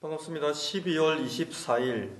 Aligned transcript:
반갑습니다. 0.00 0.52
12월 0.52 1.26
24일 1.26 2.14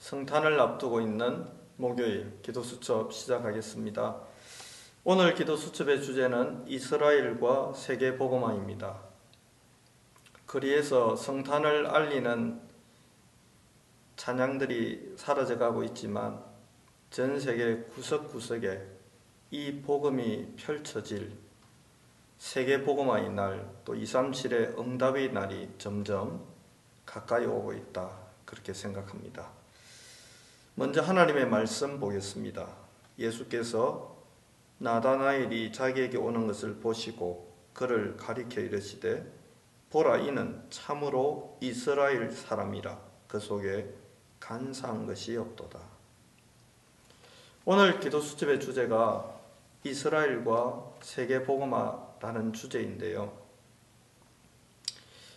성탄을 0.00 0.58
앞두고 0.58 1.00
있는 1.00 1.46
목요일 1.76 2.36
기도 2.42 2.64
수첩 2.64 3.12
시작하겠습니다. 3.12 4.20
오늘 5.04 5.32
기도 5.32 5.56
수첩의 5.56 6.02
주제는 6.02 6.64
이스라엘과 6.66 7.74
세계보고마입니다. 7.74 8.98
거리에서 10.48 11.14
성탄을 11.14 11.86
알리는 11.86 12.60
찬양들이 14.16 15.14
사라져가고 15.16 15.84
있지만 15.84 16.42
전 17.10 17.38
세계 17.38 17.84
구석구석에 17.94 18.84
이 19.52 19.80
복음이 19.80 20.56
펼쳐질 20.56 21.38
세계보고마의 22.38 23.30
날, 23.30 23.70
또 23.84 23.94
237의 23.94 24.76
응답의 24.76 25.32
날이 25.32 25.68
점점 25.78 26.51
가까이 27.06 27.46
오고 27.46 27.72
있다. 27.72 28.10
그렇게 28.44 28.72
생각합니다. 28.72 29.50
먼저 30.74 31.02
하나님의 31.02 31.48
말씀 31.48 32.00
보겠습니다. 32.00 32.66
예수께서 33.18 34.16
나다나엘이 34.78 35.72
자기에게 35.72 36.16
오는 36.16 36.46
것을 36.46 36.76
보시고 36.76 37.52
그를 37.72 38.16
가리켜 38.16 38.60
이르시되 38.60 39.24
보라 39.90 40.18
이는 40.18 40.62
참으로 40.70 41.58
이스라엘 41.60 42.30
사람이라 42.32 42.98
그 43.28 43.38
속에 43.38 43.94
간사한 44.40 45.06
것이 45.06 45.36
없도다. 45.36 45.78
오늘 47.64 48.00
기도 48.00 48.20
수첩의 48.20 48.58
주제가 48.58 49.40
이스라엘과 49.84 50.94
세계 51.02 51.42
복음화라는 51.44 52.52
주제인데요. 52.52 53.32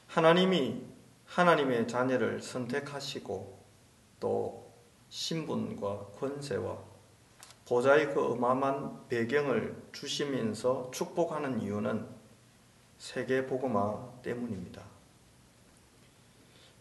하나님이 0.07 0.94
하나님의 1.35 1.85
자녀를 1.89 2.41
선택하시고 2.41 3.61
또 4.21 4.71
신분과 5.09 6.11
권세와 6.17 6.77
보좌의 7.65 8.13
그 8.13 8.23
어마어마한 8.23 9.09
배경을 9.09 9.75
주시면서 9.91 10.91
축복하는 10.93 11.59
이유는 11.59 12.07
세계 12.97 13.45
복음화 13.45 14.21
때문입니다. 14.21 14.81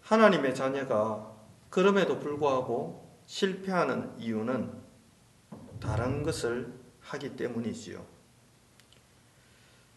하나님의 0.02 0.54
자녀가 0.54 1.34
그럼에도 1.68 2.20
불구하고 2.20 3.12
실패하는 3.26 4.16
이유는 4.20 4.72
다른 5.80 6.22
것을 6.22 6.72
하기 7.00 7.34
때문이지요. 7.34 8.06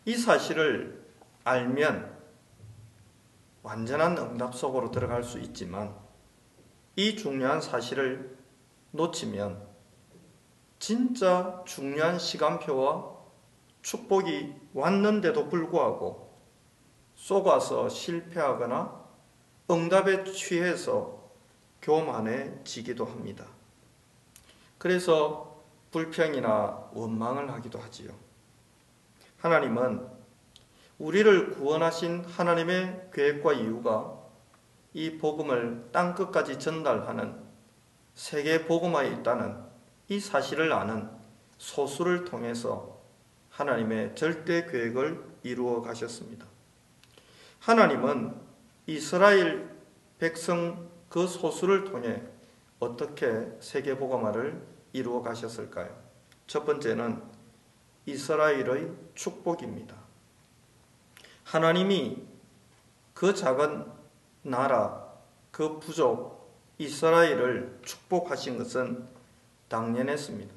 이 0.06 0.16
사실을 0.16 1.06
알면 1.44 2.17
완전한 3.68 4.18
응답 4.18 4.56
속으로 4.56 4.92
들어갈 4.92 5.26
수 5.26 5.40
있지만 5.40 5.94
이 6.96 7.18
중요한 7.18 7.60
사실을 7.60 8.38
놓치면 8.92 9.62
진짜 10.80 11.62
중요한 11.66 12.18
시간표와 12.18 13.18
축복이 13.82 14.56
왔는데도 14.74 15.50
불구하고 15.50 16.34
쏘가서 17.16 17.90
실패하거나 17.90 19.06
응답에 19.70 20.24
취해서 20.24 21.30
교만해지기도 21.82 23.04
합니다. 23.04 23.48
그래서 24.78 25.62
불평이나 25.92 26.90
원망을 26.94 27.52
하기도 27.52 27.80
하지요. 27.80 28.14
하나님은 29.40 30.17
우리를 31.00 31.52
구원하신 31.52 32.26
하나님의 32.26 33.10
계획과 33.14 33.54
이유가 33.54 34.18
이 34.94 35.18
복음을 35.18 35.90
땅 35.92 36.16
끝까지 36.16 36.58
전달하는 36.58 37.36
세계 38.16 38.66
복음화에 38.66 39.12
있다는 39.12 39.58
이 40.08 40.20
사실을 40.20 40.74
아는 40.74 41.08
소수를 41.60 42.26
통해서 42.26 43.00
하나님의 43.52 44.16
절대 44.16 44.66
계획을 44.66 45.24
이루어 45.44 45.82
가셨습니다. 45.82 46.48
하나님은 47.60 48.36
이스라엘 48.88 49.70
백성 50.18 50.90
그 51.10 51.28
소수를 51.28 51.84
통해 51.84 52.24
어떻게 52.80 53.52
세계 53.60 53.98
복음화를 53.98 54.62
이루어 54.94 55.22
가셨을까요? 55.22 55.96
첫 56.48 56.66
번째는 56.66 57.22
이스라엘의 58.06 58.92
축복입니다. 59.14 60.07
하나님이 61.48 62.22
그 63.14 63.34
작은 63.34 63.86
나라, 64.42 65.08
그 65.50 65.80
부족 65.80 66.52
이스라엘을 66.78 67.80
축복하신 67.84 68.58
것은 68.58 69.08
당연했습니다. 69.70 70.54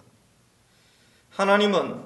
하나님은 1.30 2.04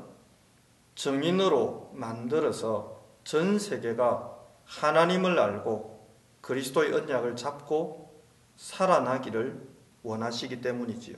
정인으로 0.96 1.92
만들어서 1.94 3.00
전 3.24 3.58
세계가 3.58 4.36
하나님을 4.66 5.38
알고 5.38 6.06
그리스도의 6.42 6.92
언약을 6.92 7.36
잡고 7.36 8.22
살아나기를 8.56 9.66
원하시기 10.02 10.60
때문이지요. 10.60 11.16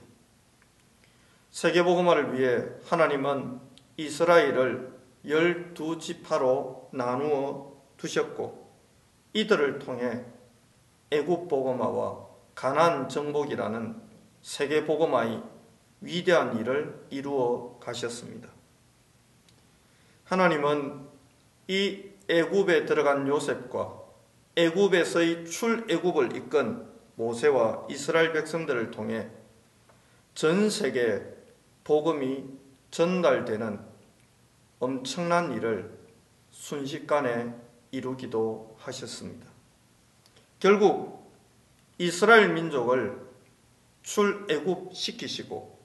세계복음화를 1.51 2.33
위해 2.33 2.65
하나님은 2.87 3.59
이스라엘을 3.97 4.96
열두 5.27 5.99
지파로 5.99 6.89
나누어 6.91 7.75
두셨고 7.97 8.67
이들을 9.33 9.79
통해 9.79 10.23
애굽 11.11 11.47
복음화와 11.47 12.25
가난 12.55 13.09
정복이라는 13.09 14.01
세계 14.41 14.85
복음화의 14.85 15.43
위대한 16.01 16.57
일을 16.57 17.07
이루어 17.09 17.77
가셨습니다. 17.79 18.49
하나님은 20.25 21.07
이 21.67 22.03
애굽에 22.29 22.85
들어간 22.85 23.27
요셉과 23.27 24.01
애굽에서의 24.55 25.45
출애굽을 25.45 26.35
이끈 26.35 26.87
모세와 27.15 27.87
이스라엘 27.89 28.33
백성들을 28.33 28.91
통해 28.91 29.29
전 30.33 30.69
세계 30.69 31.23
복음이 31.83 32.45
전달되는 32.91 33.79
엄청난 34.79 35.53
일을 35.53 35.97
순식간에 36.51 37.53
이루기도 37.91 38.75
하셨습니다. 38.79 39.47
결국 40.59 41.31
이스라엘 41.97 42.53
민족을 42.53 43.19
출애굽 44.03 44.93
시키시고 44.93 45.77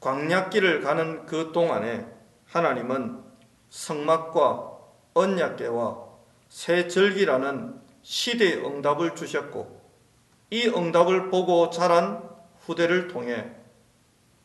광약길을 0.00 0.80
가는 0.82 1.26
그 1.26 1.52
동안에 1.52 2.06
하나님은 2.46 3.22
성막과 3.70 4.78
언약계와 5.14 6.12
새 6.48 6.88
절기라는 6.88 7.80
시대의 8.02 8.64
응답을 8.64 9.14
주셨고 9.14 9.80
이 10.50 10.66
응답을 10.68 11.30
보고 11.30 11.70
자란 11.70 12.28
후대를 12.60 13.08
통해 13.08 13.50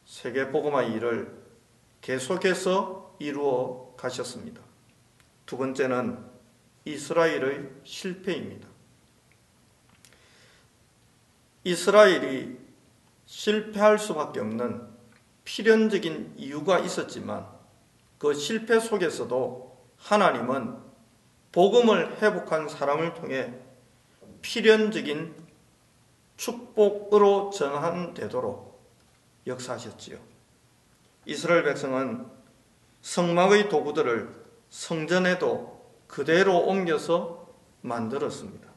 세계 0.06 0.50
복음화 0.50 0.84
일을 0.84 1.36
계속해서 2.02 3.07
이루어 3.20 3.94
가셨습니다. 3.98 4.62
두 5.46 5.58
번째는 5.58 6.24
이스라엘의 6.86 7.70
실패입니다. 7.84 8.68
이스라엘이 11.64 12.58
실패할 13.26 14.00
수밖에 14.00 14.40
없는 14.40 14.88
필연적인 15.44 16.36
이유가 16.38 16.80
있었지만 16.80 17.48
그 18.18 18.34
실패 18.34 18.80
속에서도 18.80 19.78
하나님은 19.98 20.78
복음을 21.52 22.22
회복한 22.22 22.70
사람을 22.70 23.14
통해 23.16 23.54
필연적인 24.42 25.36
축복으로 26.38 27.50
전환되도록 27.50 28.80
역사하셨지요. 29.48 30.20
이스라엘 31.26 31.64
백성은 31.64 32.26
성막의 33.08 33.70
도구들을 33.70 34.36
성전에도 34.70 35.82
그대로 36.08 36.58
옮겨서 36.58 37.48
만들었습니다. 37.80 38.68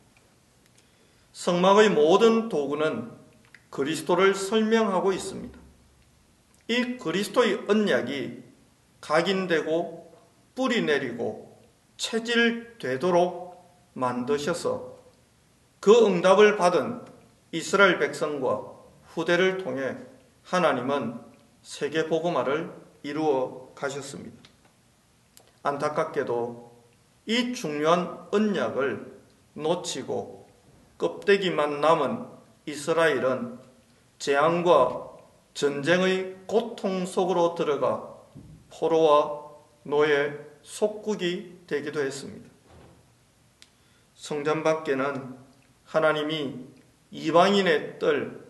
성막의 1.33 1.91
모든 1.91 2.49
도구는 2.49 3.11
그리스도를 3.71 4.37
설명하고 4.37 5.13
있습니다. 5.13 5.59
이 6.69 6.97
그리스도의 6.99 7.65
언약이 7.67 8.45
각인되고 9.01 10.15
뿌리 10.55 10.83
내리고 10.83 11.61
체질되도록 11.97 13.91
만드셔서 13.95 14.97
그 15.81 16.07
응답을 16.07 16.57
받은 16.57 17.05
이스라엘 17.51 17.99
백성과 17.99 18.63
후대를 19.07 19.59
통해 19.59 19.97
하나님은 20.45 21.19
세계 21.63 22.07
복음화를 22.07 22.73
이루어 23.03 23.70
가셨습니다. 23.81 24.37
안타깝게도 25.63 26.71
이 27.27 27.53
중요한 27.55 28.27
언약을 28.31 29.21
놓치고 29.55 30.49
껍데기만 30.99 31.81
남은 31.81 32.27
이스라엘은 32.67 33.59
재앙과 34.19 35.11
전쟁의 35.55 36.37
고통 36.47 37.07
속으로 37.07 37.55
들어가 37.55 38.17
포로와 38.71 39.41
노예 39.83 40.39
속국이 40.63 41.61
되기도 41.67 42.01
했습니다. 42.01 42.49
성전 44.15 44.63
밖에는 44.63 45.39
하나님이 45.85 46.67
이방인의 47.11 47.99
뜰, 47.99 48.47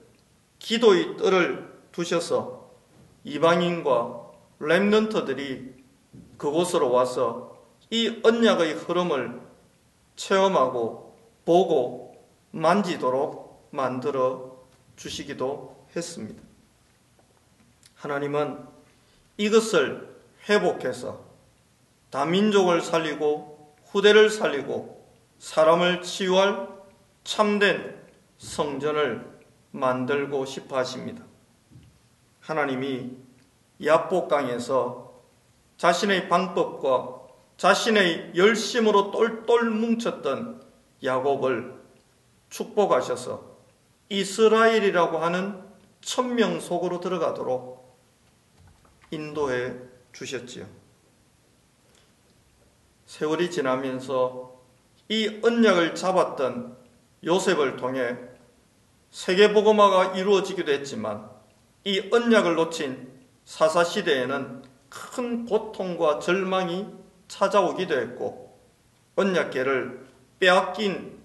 기도의 0.58 1.16
뜰을 1.16 1.72
두셔서 1.92 2.70
이방인과 3.24 4.29
랩런터들이 4.60 5.74
그곳으로 6.36 6.90
와서 6.90 7.58
이 7.90 8.20
언약의 8.22 8.74
흐름을 8.74 9.40
체험하고 10.16 11.16
보고 11.44 12.14
만지도록 12.50 13.68
만들어 13.70 14.56
주시기도 14.96 15.86
했습니다. 15.96 16.42
하나님은 17.94 18.64
이것을 19.36 20.08
회복해서 20.48 21.24
다민족을 22.10 22.82
살리고 22.82 23.74
후대를 23.86 24.30
살리고 24.30 25.06
사람을 25.38 26.02
치유할 26.02 26.68
참된 27.24 27.98
성전을 28.38 29.40
만들고 29.72 30.44
싶어 30.44 30.76
하십니다. 30.76 31.24
하나님이 32.40 33.16
야복강에서 33.84 35.10
자신의 35.76 36.28
방법과 36.28 37.20
자신의 37.56 38.32
열심으로 38.36 39.10
똘똘 39.10 39.70
뭉쳤던 39.70 40.62
야곱을 41.02 41.74
축복하셔서 42.50 43.50
이스라엘이라고 44.08 45.18
하는 45.18 45.62
천명 46.00 46.60
속으로 46.60 47.00
들어가도록 47.00 47.98
인도해 49.10 49.74
주셨지요. 50.12 50.66
세월이 53.06 53.50
지나면서 53.50 54.60
이 55.08 55.40
언약을 55.42 55.94
잡았던 55.94 56.76
요셉을 57.24 57.76
통해 57.76 58.16
세계보고마가 59.10 60.16
이루어지기도 60.16 60.70
했지만 60.72 61.28
이 61.84 62.08
언약을 62.12 62.54
놓친 62.54 63.19
사사시대에는 63.50 64.62
큰 64.88 65.44
고통과 65.44 66.20
절망이 66.20 66.86
찾아오기도 67.26 67.98
했고 67.98 68.56
언약계를 69.16 70.06
빼앗긴 70.38 71.18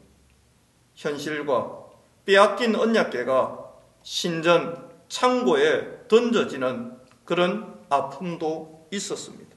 현실과 0.95 1.86
빼앗긴 2.25 2.75
언약계가 2.75 3.74
신전 4.01 4.89
창고에 5.07 6.07
던져지는 6.07 6.98
그런 7.25 7.80
아픔도 7.89 8.88
있었습니다. 8.92 9.56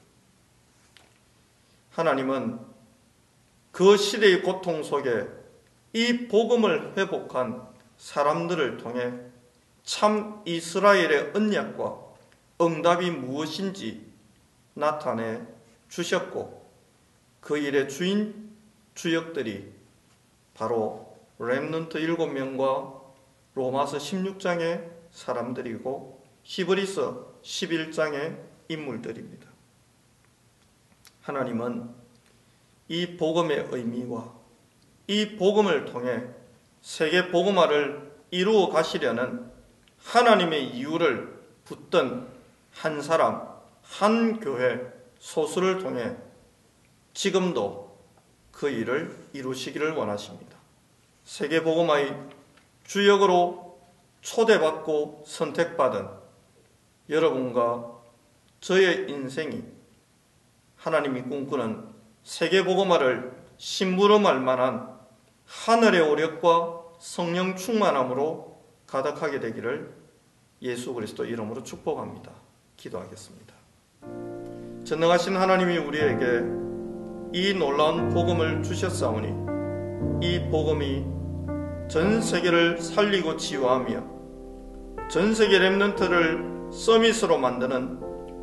하나님은 1.93 2.61
그 3.73 3.97
시대의 3.97 4.43
고통 4.43 4.82
속에 4.82 5.26
이 5.94 6.29
복음을 6.29 6.93
회복한 6.99 7.67
사람들을 7.97 8.76
통해 8.76 9.15
참 9.85 10.43
이스라엘의 10.44 11.32
언약과 11.35 12.07
응답이 12.60 13.10
무엇인지 13.10 14.06
나타내 14.75 15.40
주셨고 15.88 16.69
그 17.40 17.56
일의 17.56 17.88
주인 17.88 18.56
주역들이 18.94 19.72
바로 20.55 21.16
렘넌트 21.38 21.99
7명과 21.99 23.00
로마서 23.55 23.99
16장의 23.99 24.90
사람들이고 25.12 26.25
히브리서 26.43 27.40
11장의 27.43 28.38
인물들입니다. 28.69 29.49
하나님은 31.22 31.90
이 32.88 33.16
복음의 33.16 33.69
의미와 33.70 34.34
이 35.06 35.37
복음을 35.37 35.84
통해 35.84 36.25
세계 36.81 37.31
복음화를 37.31 38.12
이루어 38.31 38.69
가시려는 38.69 39.50
하나님의 40.05 40.70
이유를 40.76 41.38
붙든 41.64 42.38
한 42.78 43.02
사람, 43.02 43.48
한 43.82 44.38
교회, 44.38 44.80
소수를 45.19 45.78
통해 45.80 46.14
지금도 47.12 47.98
그 48.52 48.69
일을 48.70 49.16
이루시기를 49.32 49.94
원하십니다. 49.94 50.56
세계복음화의 51.25 52.16
주역으로 52.84 53.80
초대받고 54.20 55.25
선택받은 55.26 56.08
여러분과 57.10 57.98
저의 58.60 59.10
인생이 59.10 59.64
하나님이 60.76 61.22
꿈꾸는 61.22 61.88
세계복음화를 62.22 63.32
심부름할 63.56 64.38
만한 64.40 64.96
하늘의 65.46 66.00
오력과 66.02 66.84
성령 67.00 67.56
충만함으로 67.56 68.62
가득하게 68.86 69.40
되기를 69.40 69.92
예수 70.62 70.94
그리스도 70.94 71.24
이름으로 71.24 71.64
축복합니다. 71.64 72.47
기도하겠습니다. 72.78 73.54
전능하신 74.84 75.36
하나님이 75.36 75.78
우리에게 75.78 76.44
이 77.32 77.52
놀라운 77.52 78.08
복음을 78.08 78.62
주셨사오니 78.62 80.26
이 80.26 80.48
복음이 80.50 81.04
전 81.88 82.22
세계를 82.22 82.80
살리고 82.80 83.36
치유하며 83.36 85.08
전 85.10 85.34
세계 85.34 85.58
렘넌트를 85.58 86.70
서밋으로 86.72 87.38
만드는 87.38 87.98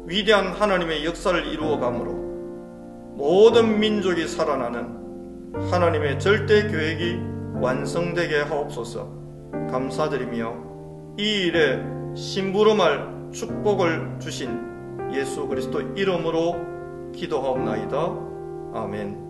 위대한 0.06 0.48
하나님의 0.48 1.06
역사를 1.06 1.46
이루어 1.48 1.80
가므로 1.80 2.14
모든 3.16 3.80
민족이 3.80 4.28
살아나는 4.28 5.54
하나님의 5.72 6.20
절대 6.20 6.68
계획이 6.68 7.18
완성되게 7.62 8.42
하옵소서 8.42 9.10
감사드리며 9.72 11.16
이 11.18 11.24
일에 11.24 11.82
심부름할 12.16 13.15
축복을 13.36 14.18
주신 14.20 15.12
예수 15.14 15.46
그리스도 15.48 15.82
이름으로 15.82 17.12
기도하옵나이다. 17.12 17.98
아멘. 18.74 19.25